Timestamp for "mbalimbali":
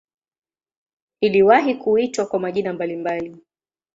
2.73-3.37